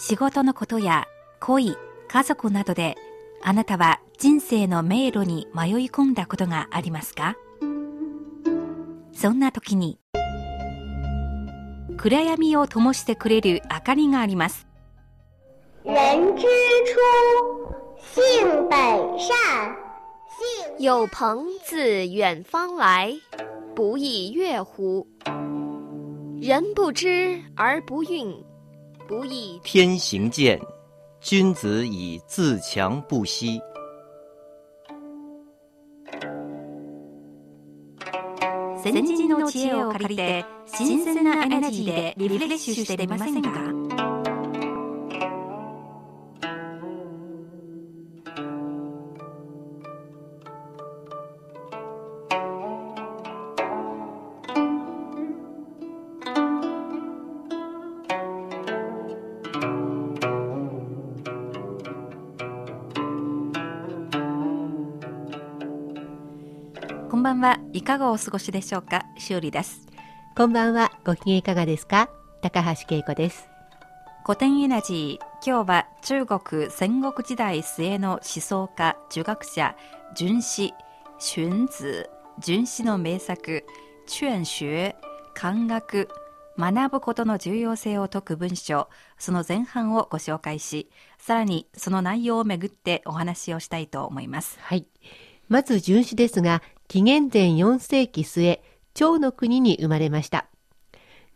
[0.00, 1.08] 仕事のことや
[1.40, 1.76] 恋、
[2.06, 2.94] 家族などで
[3.42, 7.34] あなたは人生の迷路に迷い込んだことがありますか？
[9.12, 9.98] そんな時に
[11.96, 14.68] 暗闇を灯してくれる明かりがあります。
[15.84, 15.92] 人
[16.36, 16.46] 之
[16.84, 16.94] 初，
[17.98, 19.28] 性本善。
[20.28, 23.20] 性有朋自远方来，
[23.74, 25.04] 不亦乐乎？
[26.40, 28.44] 人不知而不愠，
[29.08, 30.60] 不亦天行健，
[31.18, 33.58] 君子以自强不息。
[38.82, 43.77] 先人の知恵を借りて新鮮なエナジーでリフレッシュしてみませんか？
[67.28, 69.04] ばんはいかがお過ごしでしょうか？
[69.18, 69.86] しおりです
[70.34, 70.90] こんばんは。
[71.04, 72.08] ご機嫌いかがですか？
[72.40, 73.50] 高橋恵子です。
[74.24, 79.76] 古典エナジー今日は中国戦国時代末の思想家儒学者
[80.14, 80.72] 荀子
[81.18, 82.08] 荀子
[82.40, 83.66] 荀子の名作
[84.06, 84.94] 勸学
[85.34, 86.08] 漢学
[86.58, 94.86] 学ぶことの重要性を説く文章その前半をご紹介しさらにその内容をめぐってお話をしたいと思いますはい。
[95.48, 98.62] まず荀子ですが、紀元前4世紀末、
[98.94, 100.46] 趙の国に生まれました。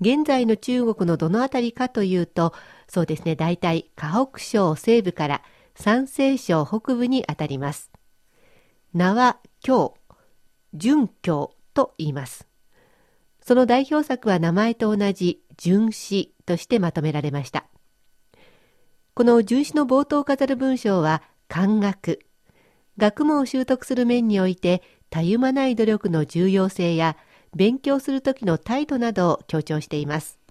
[0.00, 2.55] 現在の中国のどのあたりかというと、
[2.89, 5.42] そうですね、大体河北省西部から
[5.75, 7.92] 山西省北部にあたります。
[8.94, 9.94] 名は教、
[10.72, 12.48] 準教と言います。
[13.42, 17.66] その代表作は名前と同じ荀子としてまとめられました。
[19.12, 22.21] この荀子の冒頭を飾る文章は漢学。
[22.97, 24.82] 学問を習得する面において
[25.12, 27.19] たゆまない努力の重要性や
[27.55, 30.41] 勉強する時の態度などを強調しています。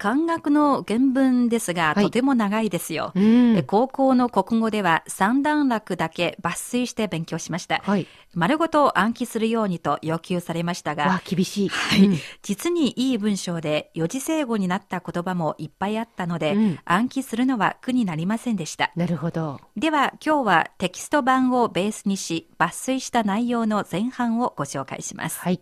[0.00, 7.82] 漢学の原文ですが、はいとても長いですよ、うんで高校の国語では三段落だけ抜粋して勉強しました。
[7.84, 8.06] はい。
[8.34, 11.68] 丸ごと暗記するようにと要求されましたわがあ、、厳しい。
[11.68, 18.92] はいうん実にいい文章で四字成語になった言葉もいっぱいあったので、うん暗記するのは苦になりませんでした。
[18.96, 19.60] なるほど。
[19.76, 25.40] では今日はテキスト版をベースにし抜粋した内容の前半をご紹介します。
[25.40, 25.60] はい。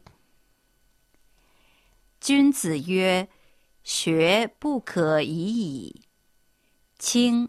[2.21, 3.29] 君子曰
[3.91, 6.03] ：“学不可以已。
[6.99, 7.49] 清，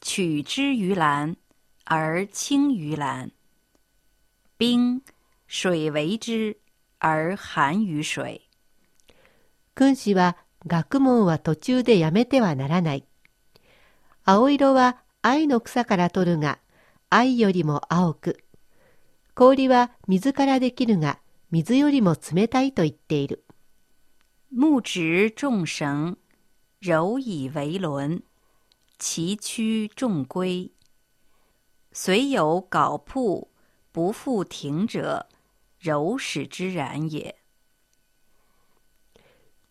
[0.00, 1.36] 取之于蓝，
[1.84, 3.30] 而清于蓝。
[4.58, 5.02] 冰，
[5.46, 6.56] 水为之，
[6.98, 8.40] 而寒于水。
[9.76, 10.36] 君子は
[10.66, 13.06] 学問は途中でやめてはならない。
[14.24, 16.58] 青色は藍の草から取るが、
[17.10, 18.42] 藍よりも青く。
[19.36, 21.20] 氷は水からできるが、
[21.52, 23.44] 水よりも冷たいと言っている。
[24.48, 26.16] 木直众绳，
[26.80, 28.22] 柔以为轮。
[28.98, 30.70] 其曲众归。
[31.92, 33.48] 虽有槁铺，
[33.92, 35.26] 不复挺者，
[35.80, 37.34] 柔使之然也。”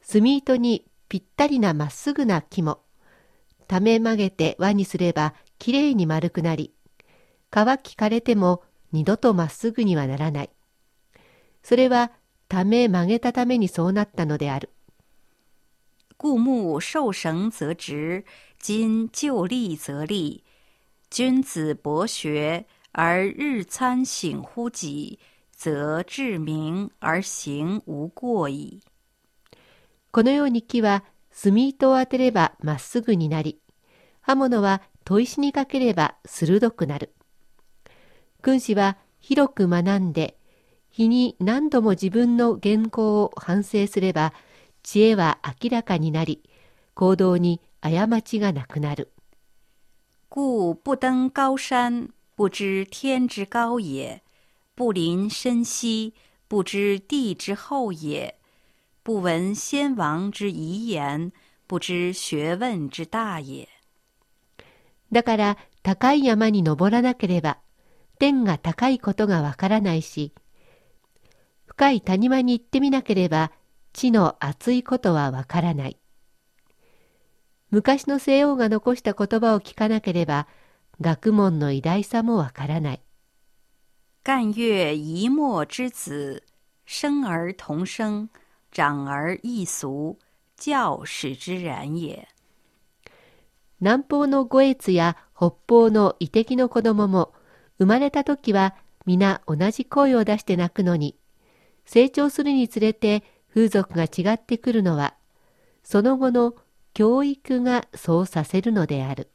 [0.01, 2.83] 墨糸にぴったりなまっすぐな木も、
[3.67, 6.73] ため曲げて輪にすればきれいに丸くなり、
[7.49, 8.61] 乾き枯れても
[8.91, 10.49] 二度とまっすぐにはならない。
[11.63, 12.11] それは
[12.47, 14.69] ため曲げたためにそうなったのである。
[16.17, 18.23] 故木受绳则直，
[18.59, 20.43] 今就立则立。
[21.09, 25.19] 君子博学而日参省乎己，
[25.51, 28.81] 则志明而行无过矣。
[30.11, 33.59] このように木は墨糸を当てればまっすぐになり、
[34.21, 37.13] 刃物は砥石にかければ鋭くなる。
[38.41, 40.34] 君子は広く学んで、
[40.95, 44.31] 日に何度も自分の原稿を反省すれば、
[44.81, 46.41] 知恵は明らかになり、
[46.93, 49.11] 行動に過ちがなくなる。
[50.29, 54.21] 故不登高山，不知天之高也；
[54.73, 56.13] 不临深溪，
[56.47, 58.35] 不知地之厚也；
[59.03, 61.33] 不闻先王之遗言，
[61.67, 63.67] 不知学问之大也。
[65.11, 67.57] だから高い山に登らなければ、
[68.17, 70.31] 天が高いことがわからないし、
[71.75, 73.51] 深い谷間に行ってみなければ、
[73.91, 75.97] 地の厚いことはわからない。
[77.69, 80.47] 昔の西王が残した言葉を聞かなければ、
[81.01, 83.01] 学問の偉大さもわからない。
[84.23, 86.41] 干月一墨之子，
[86.85, 88.29] 生而同生，
[88.71, 90.15] 长而异俗，
[90.55, 92.25] 教使之然也。
[93.81, 97.33] 南方の五越や北方の遺敵の子供も、
[97.79, 98.75] 生まれた時は
[99.05, 101.17] 皆同じ声を出して泣くのに、
[101.85, 103.23] 成長するにつれて
[103.53, 105.15] 風俗が違ってくるのは、
[105.83, 106.55] その後の
[106.93, 109.31] 教育がそうさせるのである。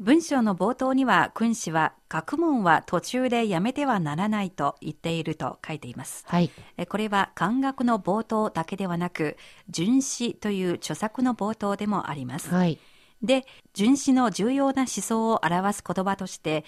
[0.00, 6.24] 文章の冒頭には君子は学問は途中でやめてはならないと言っていると書いています。
[6.28, 6.52] はい。
[6.76, 9.36] えこれは漢学の冒頭だけではなく、
[9.68, 12.48] 純子という著作の冒頭でもあります。
[12.48, 12.78] はい。
[13.22, 13.44] で、
[13.74, 16.64] 純子の重要な思想を表す言葉として、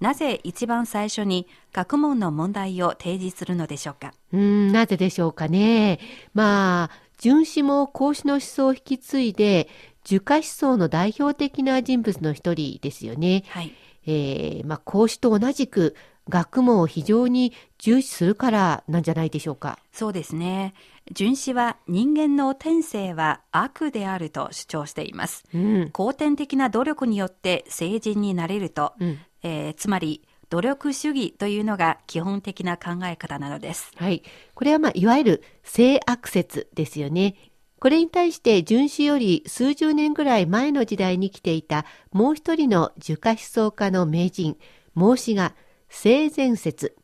[0.00, 4.12] なぜ一番最初に学問の問題を提示するのでしょうか？
[4.32, 5.98] うーん、なぜでしょうかね。
[6.34, 9.68] まあ、荀子も孔子の思想を引き継いで、
[10.04, 13.44] 儒家思想の代表的な人物の一人ですよね。
[13.48, 13.74] はい。
[14.06, 15.94] えー、まあ、孔子と同じく
[16.28, 19.78] 学問を非常に重視するからなんじゃないでしょうか。
[19.92, 20.74] そうですね。
[21.12, 25.44] 純子は人間の天性は悪であると主張しています。
[25.54, 25.90] うん。
[25.90, 29.18] 後天的な努力によって成人になれると、うん。
[29.42, 33.90] えーつまり努力主義というのが基本的な考え方なのです。
[33.96, 34.22] はい。
[34.54, 37.36] これはまあ、いわゆる性悪説ですよね。
[37.80, 44.56] これに対して、荀子より数十年ぐらい前の時代に来ていたもう一人の儒家思想家の名人、
[44.94, 45.54] 孟子が
[45.88, 46.96] 性善説。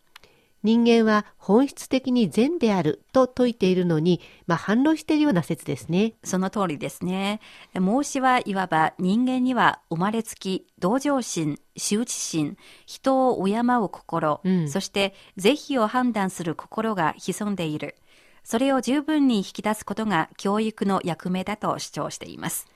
[0.64, 6.14] 人間は本質的に善であると説いているのに、まあ、反論しているような説ですね。
[6.25, 7.40] その通りですね。
[7.75, 12.56] 孟子はいわば人間には生まれつき、同情心、羞恥心、
[12.87, 17.96] 人を敬う心、うんそして是非を判断する心が潜んでいる。
[18.43, 22.66] それを十分に引き出すことが教育の役目だと主張しています。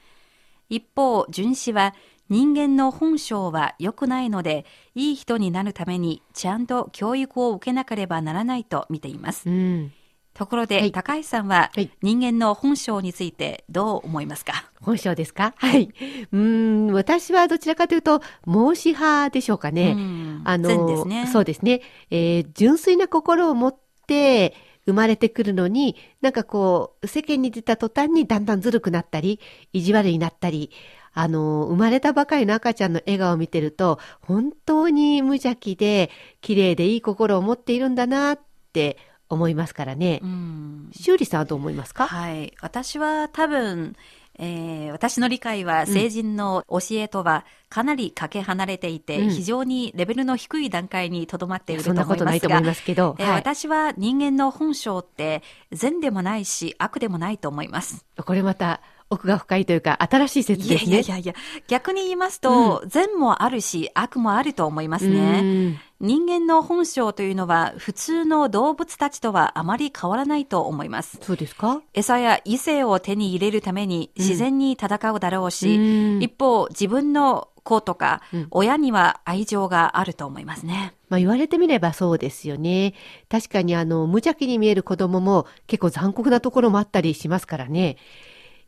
[0.68, 1.94] 一方、荀子は
[2.28, 9.48] 人間の本性は良くないので、いい人になるためにちゃんと教育を受けなければならないと見ています。
[9.48, 9.92] うん。
[10.34, 14.70] ところで、はい高橋さんははい人間の本性についてどう思いますか？
[14.80, 15.54] 本性ですか？
[15.56, 15.88] はい。
[16.30, 19.94] うーん、私はどちらかというと、孟子派でしょうかね。
[19.96, 21.26] うんあの、ね。
[21.26, 21.80] そうですね。
[22.10, 23.76] えー純粋な心を持っ
[24.06, 24.54] て
[24.86, 29.38] 生まれてくるのに、なんかこう、世間に出た途端にだんだんずるくなったり、
[29.72, 30.70] 意地悪になったり、
[31.20, 36.10] あの、生まれたばかりの赤ちゃんの笑顔を見てると、本当に無邪気で、
[36.40, 38.40] 綺麗でいい心を持っているんだなっ
[38.72, 38.96] て
[39.28, 40.26] 思いますからねう。
[40.26, 42.06] ん修理さんはどう思いますか？
[42.06, 42.54] はい。
[42.62, 43.96] 私は多分、
[44.38, 53.36] えー私の理解は成人の教えとはかなりかけ離れていて、うん非常にレベルの低い段階にとどまっているとそん思いますがなことないと思いますけど、えーはい。
[53.38, 55.42] 私は人間の本性って
[55.72, 58.06] 善でもないし悪でもないと思います。
[58.24, 58.80] これまた
[59.10, 60.90] 奥が深いというか、新しい説ですね。
[60.90, 61.34] いやいやいや、
[61.66, 65.42] 逆に言いますと、善もあるし悪もあると思いますね。
[65.42, 65.80] ね。
[66.00, 71.18] 人間の本性というのは普通の動物たちとはあまり変わらないと思います。
[71.20, 71.80] そうですか？
[71.92, 75.78] 餌や異性を手に入れるために自然に戦うだろうし、う
[76.18, 80.94] ん一方自分の子とかうん親には愛情があると思いますね。
[81.08, 82.94] まあ言われてみればそうですよね。
[83.28, 87.96] 確かにあの、無邪気に見える子供も結構残酷なところもあったりしますからね。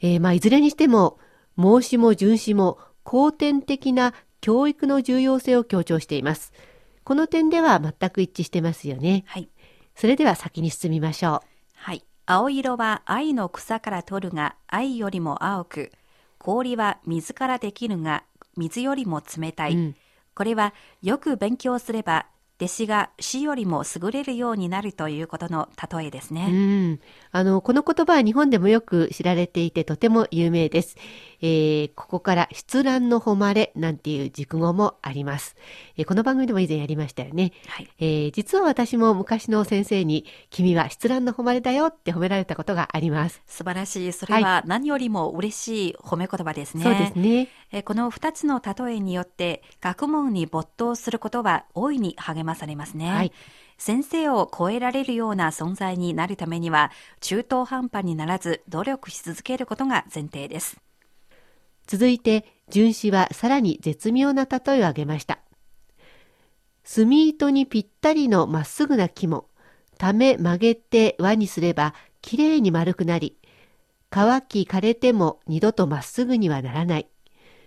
[0.00, 1.18] えーまあいずれにしても、
[1.56, 6.52] 孟子も荀子も後天的な教育の重要性を強調しています。
[7.04, 9.24] この点では全く一致してますよね。
[9.26, 9.48] はい。
[9.94, 11.42] それでは先に進みましょ
[11.74, 12.04] はい。
[12.26, 15.92] 青色は愛の草から取るが愛よりも青く、
[16.38, 18.24] 氷は水からできるが
[18.56, 19.70] 水よりも冷たう。
[19.70, 19.74] い。
[19.74, 19.96] うん
[20.32, 20.72] これは
[21.02, 22.24] よく勉強すれば
[22.60, 26.90] 弟子が死よりも優れるようになるということの例えですうね。
[26.92, 27.00] ん。
[27.32, 30.96] あの、この言葉は日本でもよく知られていてとても有名です。
[31.42, 35.56] えーここから出覧の誉れなんていう熟語もあります。
[35.96, 37.52] えーこの番組でも以前やりましたよね。
[37.66, 37.88] はい。
[37.98, 43.42] えー実は私も昔の先生に、君は出覧の誉れだよって褒められたことがあります。
[43.46, 44.12] 素晴らしい。
[44.12, 46.84] それは何よりも嬉しい褒め言葉ですね。
[46.84, 47.48] そうですね。
[47.72, 53.10] えーこの二つの例えによって学問に没頭することは大いに励まされますね。
[53.10, 53.32] はい
[53.80, 60.76] 先生を超えられるような存在になるためには中途半端にならず努力し続けることが前提です。
[61.86, 65.40] 続いて、荀子はさらに絶妙な例えを挙げました。
[66.84, 69.48] 墨糸にぴったりのまっすぐな木も、
[69.96, 73.38] ため曲げて輪にすればきれいに丸くなり、
[74.10, 77.08] 乾き枯れても二度とまっすぐにはならない。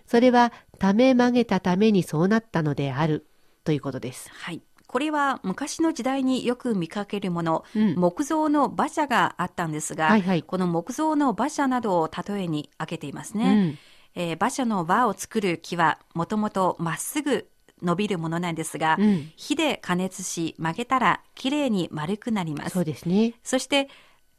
[0.06, 3.26] それはため曲げたためにそうなったのである。
[3.64, 4.30] ということです。
[4.30, 4.62] はい。
[4.94, 13.70] これは昔の時代によく見かけるもの、うん木造の馬車があったんですが、はいはいこの木造の馬車などを例えに挙げていますうね。
[13.70, 13.78] ん。
[14.14, 17.48] えー馬車の輪を作る木はもともとまっすぐ
[17.82, 19.32] 伸びるものなんですが、うん。
[19.34, 22.84] 火で加熱し曲げたらきれいに丸くなりますそう。
[22.84, 23.34] ですね。
[23.42, 23.88] そして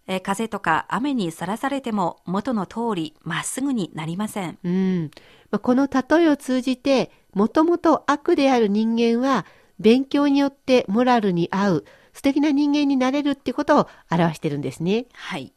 [0.07, 4.57] えー風とか雨にさらされても元の通りまっすぐになりません。
[4.63, 5.12] うん。
[5.51, 9.45] まあこの例えを通じて、もともと悪である人間は、
[9.79, 15.05] 勉強によってモラルに合う素敵な人間になれるってことを表してるんですね。
[15.13, 15.53] はい。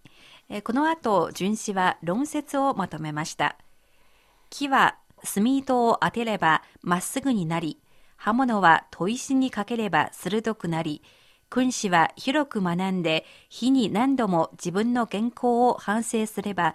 [0.48, 3.56] えこの後、巡視は論説をまとめました。
[4.50, 7.78] 木は炭糸を当てればまっすぐになり、
[8.16, 11.02] 刃物は砥石にかければ鋭くなり、
[11.50, 16.75] 君子は広く学んで、日に何度も自分の原稿を反省すれば、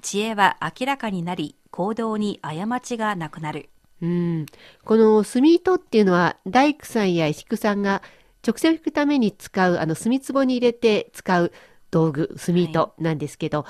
[0.00, 3.68] 知恵は明らかになり、行動に過ちがなくなる。
[4.02, 4.46] うん。
[4.84, 8.02] この墨糸っていうのは、大工さんや石工さんが
[8.46, 11.52] 直線を引くために使う、あの墨壺に入れて使う
[11.90, 13.64] 道具、墨糸なんですけど、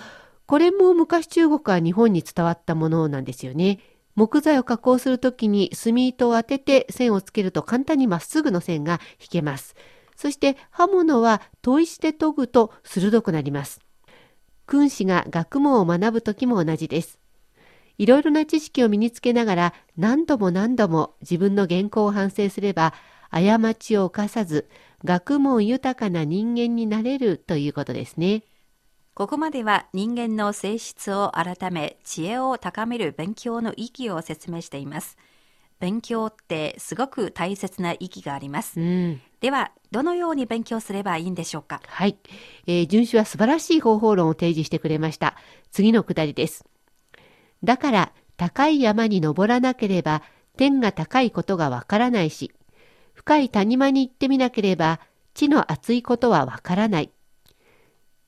[0.46, 3.80] これも昔中国は日本に伝わったものなんですよね。
[4.14, 9.74] 木材を加工するときに墨糸を当てて線をつけると簡単にまっすぐの線が引けます。
[10.16, 13.80] そして刃物は砥石で研ぐと鋭くなります。
[14.66, 17.23] 君子が学問を学ぶときも同じです。
[17.98, 22.94] いろいろな知識を身につけながら何度も何度も自分の原稿を反省すれば
[23.30, 24.68] 過ちを犯さず
[25.04, 28.42] 学問豊かな人間になれるということですね。
[29.14, 35.16] ここまでは人間の性質を改め知恵を高める勉強の意義を説明しています。
[35.78, 38.80] 勉強ってすごく大切な意義があります。
[38.80, 39.20] うん。
[39.40, 41.80] では、どのように勉強すればいいんでしょうか？
[41.86, 42.16] はい。
[42.66, 45.36] えー、遵守は素晴らしい方法論を提示してくれました。
[45.70, 46.64] 次のくだりです。
[47.64, 50.22] だから、高い山に登らなければ、
[50.56, 52.52] 天が高いことがわからないし、
[53.14, 55.00] 深い谷間に行ってみなければ、
[55.34, 57.10] 地の厚いことはわからない。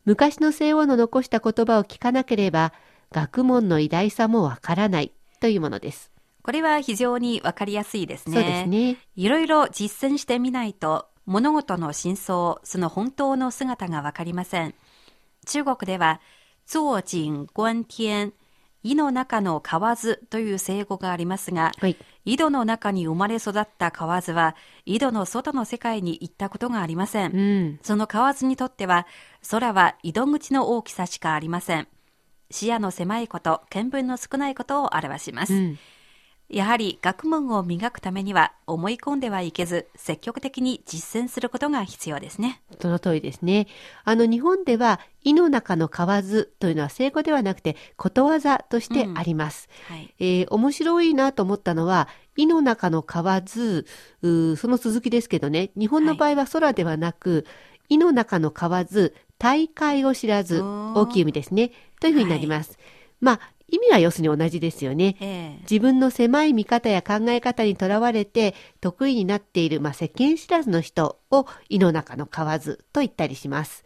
[0.05, 2.73] 昔の西欧の残した言葉を聞かなければ、
[3.12, 6.11] 学問の偉大さもわからないというものです。
[6.43, 8.35] これは非常にわかりやすいですね。
[8.37, 8.97] そうですね。
[9.16, 14.75] いろいろ実践してみないと、物事の真相、その本当の姿がわかりません。
[15.45, 16.21] 中国では、
[16.64, 18.33] 坐井观天、
[18.90, 21.97] 井の中の蛙という成語がありますが、はい。
[22.25, 27.33] 井戸の中に生まれ育った蛙は、井戸の外の世界に行ったことがありません。
[27.33, 27.78] うん。
[27.83, 29.07] その蛙にとっては、
[29.50, 31.88] 空は井戸口の大きさしかありません。
[32.50, 35.55] 視野の狭いこと、見聞の少ないことを表します。
[35.55, 35.78] うん。
[36.49, 42.62] やはり学問を磨くためには思い込んではいけず、積極的に実践することが必要ですね。
[42.81, 43.67] その通りですね。
[44.05, 49.69] あの日本では、井の中の蛙というのは成語ではなくて、ことわざとしてあります。
[49.88, 50.15] はい。
[50.21, 53.85] えー面白いなと思ったのは、井の中の蛙、
[54.23, 57.45] その続きですけどね、日本の場合は空ではなく、
[57.88, 62.79] 井の中の蛙、大海を知らず、大きい海ですね、というふうになります。
[63.21, 65.17] まあ、意味は要するに同じですよね。
[65.21, 73.85] ええ自分の狭い見方や考え方にとらわれて得意になっている、まあ、世間知らずの人を井の中の蛙と言ったりします。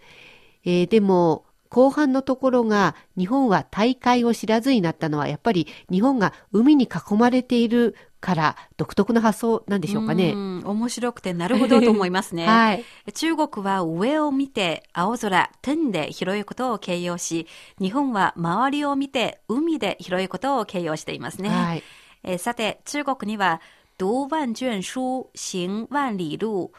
[0.64, 10.36] えーでも、後半のところが日本は大海を知らずになったのはやっぱり日本が海に囲まれているから独特の発想なんでしょうかねう。
[10.36, 12.44] ん面白くてなるほどと思いますね。
[12.46, 12.84] はい。
[13.14, 17.46] 中国は上を見て青空、天で広いことを形容し、
[17.80, 21.48] 日本は周りを見て海で広いことを形容していますね。
[21.48, 21.82] はい。
[22.22, 23.60] えーさて、中国には、
[23.96, 26.70] 读万卷書、行万里路、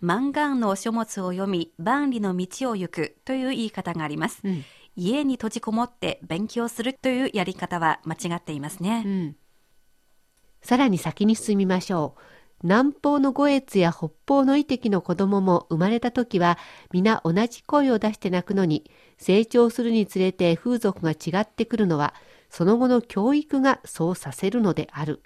[0.00, 4.40] 万願の書物を読み、万里の道を行くという言い方があります。
[4.44, 4.64] うん。
[4.96, 9.02] 家に閉じこもって勉強するというやり方は間違っていますね。
[9.04, 9.36] うん。
[10.62, 12.20] さらに先に進みましょう。
[12.62, 16.58] 南方の五越や北方の遺跡の子供も生まれた時は
[16.90, 22.14] 皆同じ声を出して泣くのに成長するにつれて風俗が違ってくるのは
[22.48, 25.22] その後の教育がそうさせるのである。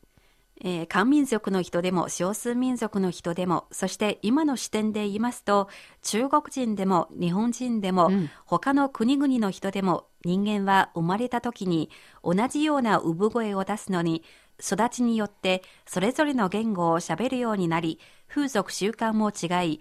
[0.62, 5.68] えー漢民族の人でも少数民族の人でも、そして今の視点で言いますと、
[6.02, 11.88] 中国人でも日本人でも、うん他の国々の人でも、人間は生まれた時に
[12.22, 14.22] 同じような産声を出すのに、
[14.60, 17.98] 育ちによってそれぞれの言語を喋るようになり、
[18.28, 19.80] 風俗習慣も違い、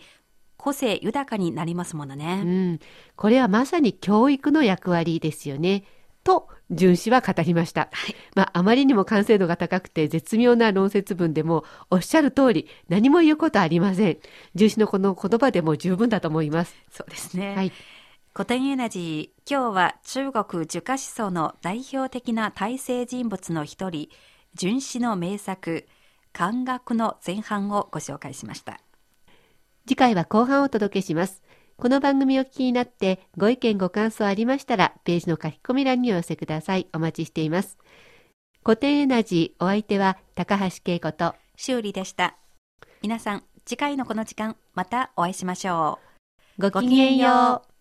[0.58, 2.44] 個性豊かになりますものうね。
[2.44, 2.80] ん。
[3.16, 5.84] これはまさに教育の役割ですよね。
[6.24, 7.90] と、荀子は語りました。
[8.36, 14.18] まあ、あまりにも完成度が高くて絶妙な論説文でも、おっしゃる通り、何も言うことありません。
[14.54, 16.76] 荀子のこの言葉でも十分だと思います。
[16.92, 17.56] そうですね。
[17.56, 17.72] はい。
[18.34, 24.10] 古典エナジー、今日は中国儒家思想の代表的な体制人物の一人、
[24.56, 25.88] 荀子の名作、
[26.34, 28.80] 漢学の前半をご紹介しました。
[29.88, 31.42] 次回は後半をお届けします。
[31.78, 36.88] この番組を聞きになってご意見ご感想ありましたらページの書き込み欄にお寄せください。
[36.94, 37.78] お待ちしています。
[38.64, 42.36] 古典エナジーお相手は高橋恵子と修理でした。
[43.02, 46.00] 皆さん、次回のこの時間、またお会いしましょ
[46.60, 46.70] う。
[46.70, 47.79] ごきげんよう。